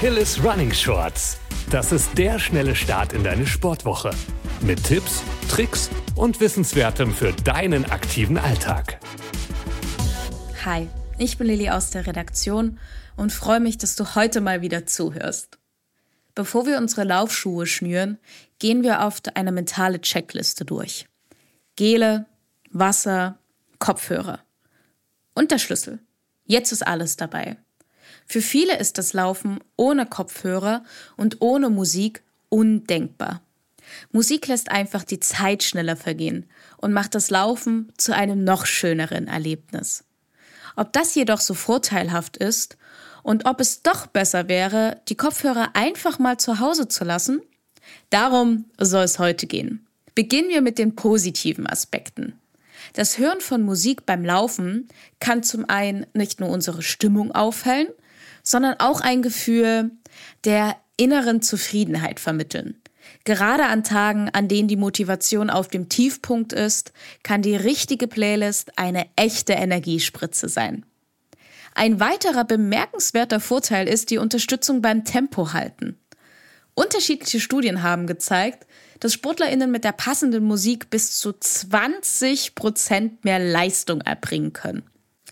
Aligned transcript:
Achilles 0.00 0.42
Running 0.42 0.72
Shorts. 0.72 1.36
Das 1.68 1.92
ist 1.92 2.16
der 2.16 2.38
schnelle 2.38 2.74
Start 2.74 3.12
in 3.12 3.22
deine 3.22 3.46
Sportwoche. 3.46 4.12
Mit 4.62 4.82
Tipps, 4.82 5.22
Tricks 5.50 5.90
und 6.14 6.40
Wissenswertem 6.40 7.12
für 7.12 7.34
deinen 7.44 7.84
aktiven 7.84 8.38
Alltag. 8.38 8.98
Hi, 10.64 10.88
ich 11.18 11.36
bin 11.36 11.48
Lilly 11.48 11.68
aus 11.68 11.90
der 11.90 12.06
Redaktion 12.06 12.78
und 13.14 13.30
freue 13.30 13.60
mich, 13.60 13.76
dass 13.76 13.94
du 13.94 14.14
heute 14.14 14.40
mal 14.40 14.62
wieder 14.62 14.86
zuhörst. 14.86 15.58
Bevor 16.34 16.64
wir 16.64 16.78
unsere 16.78 17.04
Laufschuhe 17.04 17.66
schnüren, 17.66 18.16
gehen 18.58 18.82
wir 18.82 19.00
oft 19.00 19.36
eine 19.36 19.52
mentale 19.52 20.00
Checkliste 20.00 20.64
durch. 20.64 21.08
Gele, 21.76 22.24
Wasser, 22.70 23.38
Kopfhörer. 23.78 24.40
Und 25.34 25.50
der 25.50 25.58
Schlüssel. 25.58 25.98
Jetzt 26.46 26.72
ist 26.72 26.86
alles 26.86 27.18
dabei. 27.18 27.58
Für 28.30 28.42
viele 28.42 28.78
ist 28.78 28.96
das 28.96 29.12
Laufen 29.12 29.58
ohne 29.74 30.06
Kopfhörer 30.06 30.84
und 31.16 31.38
ohne 31.40 31.68
Musik 31.68 32.22
undenkbar. 32.48 33.42
Musik 34.12 34.46
lässt 34.46 34.70
einfach 34.70 35.02
die 35.02 35.18
Zeit 35.18 35.64
schneller 35.64 35.96
vergehen 35.96 36.48
und 36.76 36.92
macht 36.92 37.16
das 37.16 37.30
Laufen 37.30 37.92
zu 37.96 38.14
einem 38.14 38.44
noch 38.44 38.66
schöneren 38.66 39.26
Erlebnis. 39.26 40.04
Ob 40.76 40.92
das 40.92 41.16
jedoch 41.16 41.40
so 41.40 41.54
vorteilhaft 41.54 42.36
ist 42.36 42.76
und 43.24 43.46
ob 43.46 43.58
es 43.58 43.82
doch 43.82 44.06
besser 44.06 44.46
wäre, 44.46 45.00
die 45.08 45.16
Kopfhörer 45.16 45.70
einfach 45.74 46.20
mal 46.20 46.38
zu 46.38 46.60
Hause 46.60 46.86
zu 46.86 47.02
lassen, 47.02 47.42
darum 48.10 48.66
soll 48.78 49.02
es 49.02 49.18
heute 49.18 49.48
gehen. 49.48 49.88
Beginnen 50.14 50.50
wir 50.50 50.60
mit 50.60 50.78
den 50.78 50.94
positiven 50.94 51.66
Aspekten. 51.66 52.38
Das 52.92 53.18
Hören 53.18 53.40
von 53.40 53.62
Musik 53.62 54.06
beim 54.06 54.24
Laufen 54.24 54.86
kann 55.18 55.42
zum 55.42 55.68
einen 55.68 56.06
nicht 56.14 56.38
nur 56.38 56.48
unsere 56.48 56.82
Stimmung 56.82 57.32
aufhellen, 57.32 57.88
sondern 58.42 58.76
auch 58.78 59.00
ein 59.00 59.22
Gefühl 59.22 59.90
der 60.44 60.76
inneren 60.96 61.42
Zufriedenheit 61.42 62.20
vermitteln. 62.20 62.80
Gerade 63.24 63.66
an 63.66 63.84
Tagen, 63.84 64.30
an 64.30 64.48
denen 64.48 64.68
die 64.68 64.76
Motivation 64.76 65.50
auf 65.50 65.68
dem 65.68 65.88
Tiefpunkt 65.88 66.52
ist, 66.52 66.92
kann 67.22 67.42
die 67.42 67.56
richtige 67.56 68.06
Playlist 68.06 68.78
eine 68.78 69.06
echte 69.16 69.54
Energiespritze 69.54 70.48
sein. 70.48 70.84
Ein 71.74 72.00
weiterer 72.00 72.44
bemerkenswerter 72.44 73.40
Vorteil 73.40 73.88
ist 73.88 74.10
die 74.10 74.18
Unterstützung 74.18 74.82
beim 74.82 75.04
Tempo 75.04 75.52
halten. 75.52 75.98
Unterschiedliche 76.74 77.40
Studien 77.40 77.82
haben 77.82 78.06
gezeigt, 78.06 78.66
dass 79.00 79.14
SportlerInnen 79.14 79.70
mit 79.70 79.84
der 79.84 79.92
passenden 79.92 80.44
Musik 80.44 80.90
bis 80.90 81.18
zu 81.18 81.32
20 81.32 82.54
Prozent 82.54 83.24
mehr 83.24 83.38
Leistung 83.38 84.00
erbringen 84.00 84.52
können. 84.52 84.82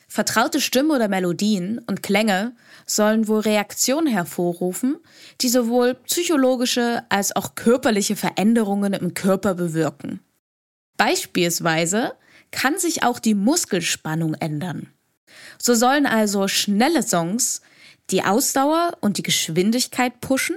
Vertraute 0.08 0.60
Stimmen 0.60 0.90
oder 0.90 1.08
Melodien 1.08 1.80
und 1.86 2.02
Klänge 2.02 2.56
sollen 2.86 3.28
wohl 3.28 3.40
Reaktionen 3.40 4.06
hervorrufen, 4.06 4.96
die 5.40 5.48
sowohl 5.48 5.94
psychologische 6.06 7.04
als 7.08 7.36
auch 7.36 7.54
körperliche 7.54 8.16
Veränderungen 8.16 8.94
im 8.94 9.14
Körper 9.14 9.54
bewirken. 9.54 10.20
Beispielsweise 10.96 12.14
kann 12.50 12.78
sich 12.78 13.02
auch 13.02 13.18
die 13.18 13.34
Muskelspannung 13.34 14.34
ändern. 14.34 14.88
So 15.58 15.74
sollen 15.74 16.06
also 16.06 16.48
schnelle 16.48 17.02
Songs 17.02 17.60
die 18.10 18.24
Ausdauer 18.24 18.96
und 19.00 19.18
die 19.18 19.22
Geschwindigkeit 19.22 20.20
pushen 20.20 20.56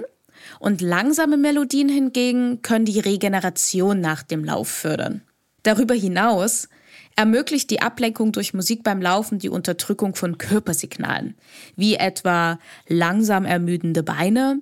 und 0.58 0.80
langsame 0.80 1.36
Melodien 1.36 1.88
hingegen 1.88 2.62
können 2.62 2.86
die 2.86 3.00
Regeneration 3.00 4.00
nach 4.00 4.22
dem 4.22 4.44
Lauf 4.44 4.68
fördern. 4.68 5.22
Darüber 5.62 5.94
hinaus 5.94 6.68
ermöglicht 7.16 7.70
die 7.70 7.82
Ablenkung 7.82 8.32
durch 8.32 8.54
Musik 8.54 8.82
beim 8.82 9.00
Laufen 9.00 9.38
die 9.38 9.48
Unterdrückung 9.48 10.14
von 10.14 10.38
Körpersignalen, 10.38 11.36
wie 11.76 11.96
etwa 11.96 12.58
langsam 12.88 13.44
ermüdende 13.44 14.02
Beine 14.02 14.60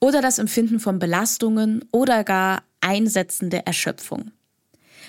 oder 0.00 0.22
das 0.22 0.38
Empfinden 0.38 0.80
von 0.80 0.98
Belastungen 0.98 1.84
oder 1.92 2.24
gar 2.24 2.62
einsetzende 2.80 3.66
Erschöpfung. 3.66 4.32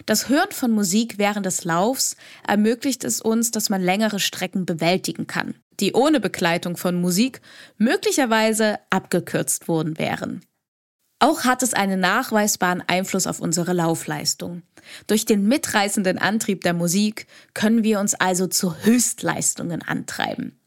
Das 0.05 0.27
Hören 0.27 0.51
von 0.51 0.71
Musik 0.71 1.17
während 1.17 1.45
des 1.45 1.63
Laufs 1.63 2.17
ermöglicht 2.45 3.03
es 3.03 3.21
uns, 3.21 3.51
dass 3.51 3.69
man 3.69 3.81
längere 3.81 4.19
Strecken 4.19 4.65
bewältigen 4.65 5.27
kann, 5.27 5.55
die 5.79 5.93
ohne 5.93 6.19
Begleitung 6.19 6.75
von 6.77 6.99
Musik 6.99 7.41
möglicherweise 7.77 8.79
abgekürzt 8.89 9.67
worden 9.67 9.97
wären. 9.97 10.41
Auch 11.19 11.45
hat 11.45 11.63
es 11.63 11.73
einen 11.73 11.99
nachweisbaren 11.99 12.83
Einfluss 12.87 13.25
auf 13.25 13.39
unsere 13.39 13.73
Laufleistung. 13.73 14.63
Durch 15.07 15.25
den 15.25 15.47
mitreißenden 15.47 16.17
Antrieb 16.17 16.61
der 16.61 16.73
Musik 16.73 17.27
können 17.53 17.83
wir 17.83 17.99
uns 17.99 18.13
also 18.15 18.47
zu 18.47 18.75
Höchstleistungen 18.83 19.81
antreiben. 19.81 20.59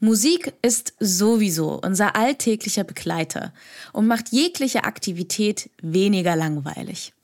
Musik 0.00 0.52
ist 0.60 0.92
sowieso 1.00 1.80
unser 1.82 2.14
alltäglicher 2.14 2.84
Begleiter 2.84 3.54
und 3.92 4.06
macht 4.06 4.30
jegliche 4.30 4.84
Aktivität 4.84 5.70
weniger 5.80 6.36
langweilig. 6.36 7.14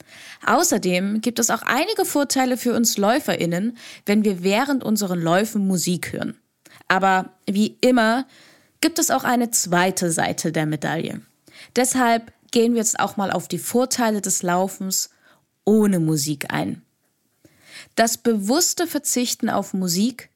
Außerdem 0.45 1.21
gibt 1.21 1.37
es 1.37 1.51
auch 1.51 1.61
einige 1.61 2.05
Vorteile 2.05 2.57
für 2.57 2.73
uns 2.73 2.97
Läuferinnen, 2.97 3.77
wenn 4.05 4.25
wir 4.25 4.43
während 4.43 4.83
unseren 4.83 5.21
Läufen 5.21 5.67
Musik 5.67 6.11
hören. 6.11 6.37
Aber 6.87 7.29
wie 7.45 7.77
immer 7.81 8.25
gibt 8.81 8.97
es 8.97 9.11
auch 9.11 9.23
eine 9.23 9.51
zweite 9.51 10.11
Seite 10.11 10.51
der 10.51 10.65
Medaille. 10.65 11.21
Deshalb 11.75 12.31
gehen 12.51 12.73
wir 12.73 12.79
jetzt 12.79 12.99
auch 12.99 13.17
mal 13.17 13.31
auf 13.31 13.47
die 13.47 13.57
Vorteile 13.57 14.21
des 14.21 14.43
Laufens 14.43 15.09
ohne 15.65 15.99
Musik 15.99 16.53
ein. 16.53 16.81
Das 17.95 18.17
bewusste 18.17 18.87
Verzichten 18.87 19.49
auf 19.49 19.73
Musik 19.73 20.29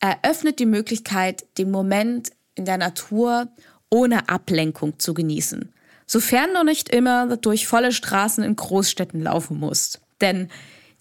eröffnet 0.00 0.58
die 0.58 0.66
Möglichkeit, 0.66 1.44
den 1.58 1.70
Moment 1.70 2.30
in 2.54 2.64
der 2.64 2.78
Natur 2.78 3.48
ohne 3.90 4.28
Ablenkung 4.28 4.98
zu 4.98 5.14
genießen, 5.14 5.72
sofern 6.06 6.54
du 6.54 6.64
nicht 6.64 6.88
immer 6.88 7.36
durch 7.36 7.66
volle 7.66 7.92
Straßen 7.92 8.44
in 8.44 8.56
Großstädten 8.56 9.22
laufen 9.22 9.58
musst. 9.58 10.00
Denn 10.20 10.48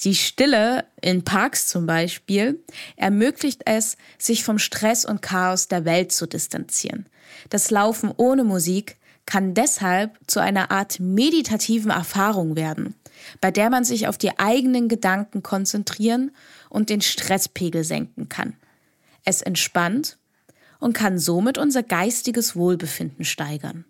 die 0.03 0.15
Stille 0.15 0.85
in 1.01 1.23
Parks 1.23 1.67
zum 1.67 1.85
Beispiel 1.85 2.61
ermöglicht 2.95 3.61
es, 3.65 3.97
sich 4.17 4.43
vom 4.43 4.59
Stress 4.59 5.05
und 5.05 5.21
Chaos 5.21 5.67
der 5.67 5.85
Welt 5.85 6.11
zu 6.11 6.27
distanzieren. 6.27 7.05
Das 7.49 7.71
Laufen 7.71 8.11
ohne 8.17 8.43
Musik 8.43 8.97
kann 9.25 9.53
deshalb 9.53 10.17
zu 10.28 10.39
einer 10.39 10.72
Art 10.72 11.00
meditativen 11.00 11.91
Erfahrung 11.91 12.56
werden, 12.56 12.95
bei 13.41 13.51
der 13.51 13.69
man 13.69 13.84
sich 13.84 14.07
auf 14.07 14.17
die 14.17 14.38
eigenen 14.38 14.89
Gedanken 14.89 15.44
konzentrieren 15.44 16.31
und 16.69 16.89
den 16.89 17.01
Stresspegel 17.01 17.84
senken 17.84 18.29
kann. 18.29 18.56
Es 19.25 19.41
entspannt 19.41 20.17
und 20.79 20.94
kann 20.94 21.17
somit 21.17 21.57
unser 21.57 21.84
geistiges 21.84 22.56
Wohlbefinden 22.56 23.23
steigern. 23.23 23.85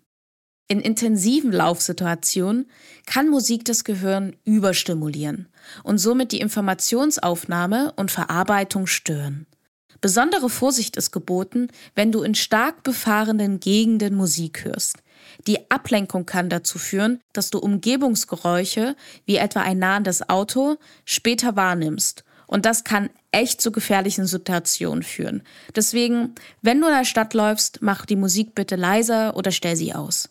In 0.66 0.80
intensiven 0.80 1.52
Laufsituationen 1.52 2.70
kann 3.04 3.28
Musik 3.28 3.66
das 3.66 3.84
Gehirn 3.84 4.34
überstimulieren 4.44 5.48
und 5.82 5.98
somit 5.98 6.32
die 6.32 6.40
Informationsaufnahme 6.40 7.92
und 7.96 8.10
Verarbeitung 8.10 8.86
stören. 8.86 9.46
Besondere 10.00 10.48
Vorsicht 10.48 10.96
ist 10.96 11.12
geboten, 11.12 11.68
wenn 11.94 12.12
du 12.12 12.22
in 12.22 12.34
stark 12.34 12.82
befahrenen 12.82 13.60
Gegenden 13.60 14.14
Musik 14.14 14.64
hörst. 14.64 14.98
Die 15.46 15.70
Ablenkung 15.70 16.26
kann 16.26 16.48
dazu 16.48 16.78
führen, 16.78 17.20
dass 17.32 17.50
du 17.50 17.58
Umgebungsgeräusche, 17.58 18.96
wie 19.26 19.36
etwa 19.36 19.60
ein 19.60 19.78
nahendes 19.78 20.28
Auto, 20.28 20.76
später 21.04 21.56
wahrnimmst. 21.56 22.24
Und 22.46 22.66
das 22.66 22.84
kann 22.84 23.10
echt 23.32 23.60
zu 23.60 23.72
gefährlichen 23.72 24.26
Situationen 24.26 25.02
führen. 25.02 25.42
Deswegen, 25.74 26.34
wenn 26.62 26.80
du 26.80 26.86
in 26.86 26.94
der 26.94 27.04
Stadt 27.04 27.34
läufst, 27.34 27.82
mach 27.82 28.06
die 28.06 28.16
Musik 28.16 28.54
bitte 28.54 28.76
leiser 28.76 29.36
oder 29.36 29.50
stell 29.50 29.76
sie 29.76 29.94
aus. 29.94 30.28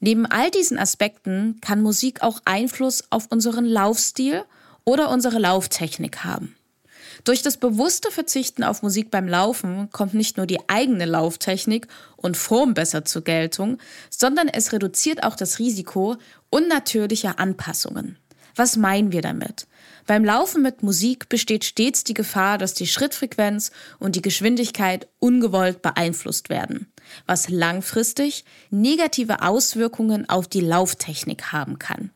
Neben 0.00 0.26
all 0.26 0.50
diesen 0.50 0.78
Aspekten 0.78 1.58
kann 1.60 1.82
Musik 1.82 2.22
auch 2.22 2.40
Einfluss 2.44 3.04
auf 3.10 3.26
unseren 3.30 3.64
Laufstil 3.64 4.44
oder 4.84 5.10
unsere 5.10 5.38
Lauftechnik 5.38 6.24
haben. 6.24 6.54
Durch 7.24 7.42
das 7.42 7.56
bewusste 7.56 8.10
Verzichten 8.10 8.64
auf 8.64 8.82
Musik 8.82 9.10
beim 9.10 9.28
Laufen 9.28 9.90
kommt 9.90 10.14
nicht 10.14 10.36
nur 10.36 10.46
die 10.46 10.60
eigene 10.68 11.04
Lauftechnik 11.04 11.88
und 12.16 12.36
Form 12.36 12.74
besser 12.74 13.04
zur 13.04 13.22
Geltung, 13.22 13.78
sondern 14.10 14.48
es 14.48 14.72
reduziert 14.72 15.22
auch 15.22 15.36
das 15.36 15.58
Risiko 15.58 16.16
unnatürlicher 16.50 17.38
Anpassungen. 17.38 18.18
Was 18.56 18.76
meinen 18.76 19.12
wir 19.12 19.22
damit? 19.22 19.68
Beim 20.06 20.24
Laufen 20.24 20.62
mit 20.62 20.82
Musik 20.82 21.28
besteht 21.28 21.64
stets 21.64 22.02
die 22.02 22.14
Gefahr, 22.14 22.58
dass 22.58 22.74
die 22.74 22.86
Schrittfrequenz 22.86 23.70
und 23.98 24.16
die 24.16 24.22
Geschwindigkeit 24.22 25.06
ungewollt 25.18 25.82
beeinflusst 25.82 26.48
werden, 26.48 26.90
was 27.26 27.50
langfristig 27.50 28.44
negative 28.70 29.42
Auswirkungen 29.42 30.28
auf 30.28 30.48
die 30.48 30.60
Lauftechnik 30.60 31.52
haben 31.52 31.78
kann. 31.78 32.10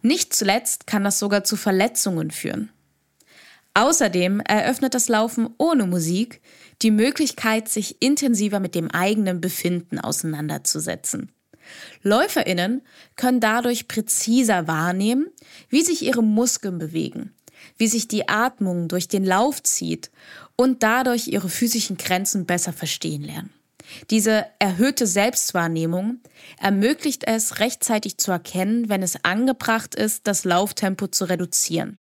Nicht 0.00 0.34
zuletzt 0.34 0.86
kann 0.86 1.04
das 1.04 1.18
sogar 1.18 1.44
zu 1.44 1.56
Verletzungen 1.56 2.30
führen. 2.30 2.70
Außerdem 3.74 4.40
eröffnet 4.40 4.94
das 4.94 5.08
Laufen 5.08 5.48
ohne 5.58 5.86
Musik 5.86 6.40
die 6.82 6.92
Möglichkeit, 6.92 7.68
sich 7.68 8.00
intensiver 8.00 8.60
mit 8.60 8.74
dem 8.74 8.90
eigenen 8.90 9.40
Befinden 9.40 9.98
auseinanderzusetzen. 9.98 11.32
Läuferinnen 12.02 12.82
können 13.16 13.40
dadurch 13.40 13.88
präziser 13.88 14.68
wahrnehmen, 14.68 15.26
wie 15.68 15.82
sich 15.82 16.02
ihre 16.02 16.22
Muskeln 16.22 16.78
bewegen, 16.78 17.34
wie 17.76 17.88
sich 17.88 18.06
die 18.06 18.28
Atmung 18.28 18.88
durch 18.88 19.08
den 19.08 19.24
Lauf 19.24 19.62
zieht 19.62 20.10
und 20.56 20.82
dadurch 20.82 21.26
ihre 21.26 21.48
physischen 21.48 21.96
Grenzen 21.96 22.46
besser 22.46 22.72
verstehen 22.72 23.22
lernen. 23.22 23.50
Diese 24.10 24.46
erhöhte 24.58 25.06
Selbstwahrnehmung 25.06 26.20
ermöglicht 26.58 27.24
es, 27.26 27.58
rechtzeitig 27.58 28.18
zu 28.18 28.30
erkennen, 28.30 28.88
wenn 28.88 29.02
es 29.02 29.24
angebracht 29.24 29.94
ist, 29.94 30.26
das 30.26 30.44
Lauftempo 30.44 31.08
zu 31.08 31.26
reduzieren. 31.26 31.96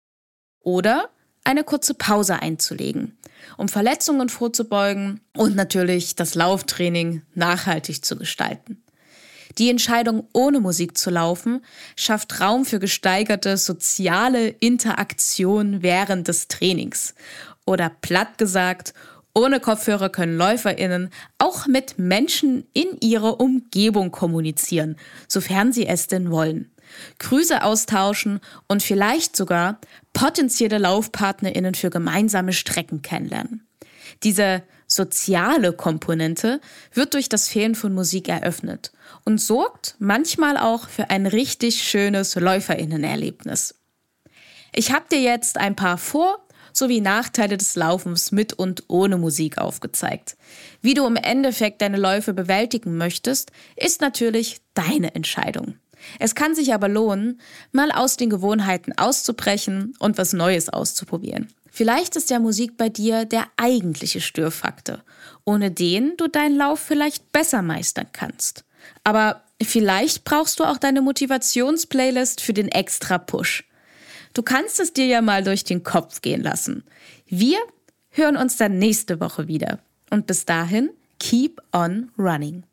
Oder 0.62 1.10
eine 1.44 1.64
kurze 1.64 1.94
Pause 1.94 2.42
einzulegen, 2.42 3.18
um 3.58 3.68
Verletzungen 3.68 4.30
vorzubeugen 4.30 5.22
und 5.36 5.56
natürlich 5.56 6.16
das 6.16 6.36
Lauftraining 6.36 7.22
nachhaltig 7.36 8.04
zu 8.06 8.18
gestalten. 8.18 8.84
Die 9.58 9.70
Entscheidung, 9.70 10.28
ohne 10.34 10.60
Musik 10.60 10.98
zu 10.98 11.12
laufen, 11.12 11.64
schafft 11.96 12.42
Raum 12.42 12.66
für 12.66 12.80
gesteigerte 12.80 13.58
soziale 13.58 14.48
Interaktion 14.48 15.84
während 15.84 16.28
des 16.28 16.48
Trainings. 16.48 17.14
Oder 17.66 17.90
platt 17.90 18.38
gesagt, 18.40 18.94
ohne 19.36 19.60
Kopfhörer 19.60 20.10
können 20.10 20.38
Läuferinnen 20.38 21.10
auch 21.38 21.68
mit 21.68 21.98
Menschen 21.98 22.66
in 22.74 22.98
ihrer 23.00 23.40
Umgebung 23.40 24.12
kommunizieren, 24.12 24.96
sofern 25.28 25.72
sie 25.72 25.88
es 25.88 26.08
denn 26.08 26.32
wollen. 26.32 26.73
Grüße 27.20 27.64
austauschen 27.64 28.40
und 28.68 28.84
vielleicht 28.84 29.36
sogar 29.36 29.80
potenzielle 30.14 30.78
Laufpartnerinnen 30.78 31.76
für 31.76 31.90
gemeinsame 31.90 32.54
Strecken 32.54 33.02
kennenlernen. 33.02 33.68
Diese 34.24 34.64
soziale 34.88 35.74
Komponente 35.74 36.62
wird 36.94 37.14
durch 37.14 37.30
das 37.30 37.48
Fehlen 37.48 37.76
von 37.76 37.94
Musik 37.94 38.30
eröffnet 38.30 38.92
und 39.26 39.40
sorgt 39.40 39.96
manchmal 40.00 40.58
auch 40.58 40.88
für 40.88 41.10
ein 41.10 41.26
richtig 41.26 41.84
schönes 41.84 42.36
Läuferinnenerlebnis. 42.36 43.76
Ich 44.74 44.92
habe 44.92 45.06
dir 45.12 45.22
jetzt 45.22 45.58
ein 45.58 45.76
paar 45.76 45.98
Vor- 45.98 46.40
sowie 46.76 47.02
Nachteile 47.02 47.58
des 47.58 47.76
Laufens 47.76 48.32
mit 48.32 48.54
und 48.54 48.86
ohne 48.88 49.18
Musik 49.18 49.60
aufgezeigt. 49.60 50.36
Wie 50.82 50.96
du 50.96 51.06
im 51.06 51.16
Endeffekt 51.16 51.82
deine 51.82 51.98
Läufe 51.98 52.34
bewältigen 52.34 52.98
möchtest, 52.98 53.52
ist 53.76 54.02
natürlich 54.02 54.60
deine 54.74 55.14
Entscheidung. 55.14 55.76
Es 56.20 56.36
kann 56.36 56.56
sich 56.56 56.74
aber 56.74 56.90
lohnen, 56.90 57.40
mal 57.72 57.92
aus 57.92 58.18
den 58.18 58.30
Gewohnheiten 58.30 58.94
auszubrechen 58.98 59.96
und 60.00 60.18
was 60.18 60.34
Neues 60.34 60.70
auszuprobieren. 60.70 61.48
Vielleicht 61.70 62.16
ist 62.16 62.30
ja 62.30 62.38
Musik 62.38 62.78
bei 62.78 62.90
dir 62.90 63.26
der 63.26 63.48
eigentliche 63.58 64.22
Störfaktor, 64.22 65.04
ohne 65.44 65.72
den 65.72 66.16
du 66.18 66.28
deinen 66.28 66.56
Lauf 66.56 66.80
vielleicht 66.80 67.32
besser 67.32 67.64
meistern 67.64 68.08
kannst. 68.14 68.64
Aber 69.04 69.42
vielleicht 69.62 70.24
brauchst 70.24 70.60
du 70.60 70.66
auch 70.66 70.78
deine 70.78 71.02
Motivationsplaylist 71.02 72.42
für 72.42 72.54
den 72.54 72.68
extra 72.68 73.18
Push. 73.18 73.64
Du 74.34 74.44
kannst 74.44 74.80
es 74.80 74.94
dir 74.94 75.06
ja 75.06 75.22
mal 75.22 75.44
durch 75.44 75.64
den 75.64 75.84
Kopf 75.84 76.22
gehen 76.22 76.44
lassen. 76.44 76.84
Wir 77.26 77.58
hören 78.10 78.38
uns 78.38 78.58
dann 78.58 78.78
nächste 78.78 79.20
Woche 79.20 79.48
wieder. 79.48 79.80
Und 80.12 80.28
bis 80.28 80.46
dahin, 80.46 80.92
keep 81.20 81.60
on 81.72 82.12
running. 82.20 82.64